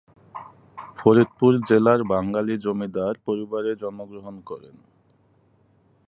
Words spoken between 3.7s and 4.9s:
জন্মগ্রহণ করেন।